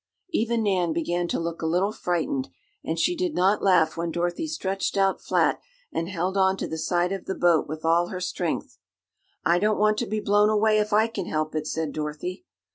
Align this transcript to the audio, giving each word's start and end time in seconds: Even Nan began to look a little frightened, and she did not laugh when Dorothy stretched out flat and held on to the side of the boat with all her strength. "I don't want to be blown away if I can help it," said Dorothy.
Even 0.31 0.63
Nan 0.63 0.93
began 0.93 1.27
to 1.27 1.39
look 1.39 1.61
a 1.61 1.67
little 1.67 1.91
frightened, 1.91 2.49
and 2.83 2.97
she 2.97 3.15
did 3.15 3.35
not 3.35 3.61
laugh 3.61 3.95
when 3.95 4.09
Dorothy 4.09 4.47
stretched 4.47 4.97
out 4.97 5.21
flat 5.21 5.59
and 5.93 6.09
held 6.09 6.35
on 6.35 6.57
to 6.57 6.67
the 6.67 6.79
side 6.79 7.11
of 7.11 7.25
the 7.25 7.35
boat 7.35 7.67
with 7.67 7.85
all 7.85 8.07
her 8.07 8.19
strength. 8.19 8.79
"I 9.45 9.59
don't 9.59 9.77
want 9.77 9.99
to 9.99 10.07
be 10.07 10.19
blown 10.19 10.49
away 10.49 10.79
if 10.79 10.91
I 10.91 11.05
can 11.07 11.27
help 11.27 11.53
it," 11.53 11.67
said 11.67 11.91
Dorothy. 11.91 12.45